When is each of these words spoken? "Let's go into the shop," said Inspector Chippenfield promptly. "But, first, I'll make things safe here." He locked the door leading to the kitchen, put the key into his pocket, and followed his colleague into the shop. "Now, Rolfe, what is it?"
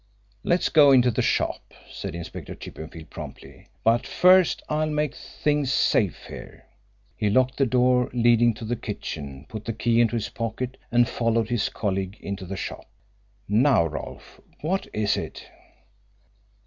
"Let's 0.43 0.69
go 0.69 0.91
into 0.91 1.11
the 1.11 1.21
shop," 1.21 1.75
said 1.91 2.15
Inspector 2.15 2.55
Chippenfield 2.55 3.11
promptly. 3.11 3.67
"But, 3.83 4.07
first, 4.07 4.63
I'll 4.67 4.89
make 4.89 5.13
things 5.13 5.71
safe 5.71 6.25
here." 6.25 6.65
He 7.15 7.29
locked 7.29 7.57
the 7.57 7.67
door 7.67 8.09
leading 8.11 8.55
to 8.55 8.65
the 8.65 8.75
kitchen, 8.75 9.45
put 9.47 9.65
the 9.65 9.73
key 9.73 10.01
into 10.01 10.15
his 10.15 10.29
pocket, 10.29 10.77
and 10.91 11.07
followed 11.07 11.49
his 11.49 11.69
colleague 11.69 12.17
into 12.19 12.47
the 12.47 12.57
shop. 12.57 12.89
"Now, 13.47 13.85
Rolfe, 13.85 14.41
what 14.61 14.87
is 14.91 15.17
it?" 15.17 15.45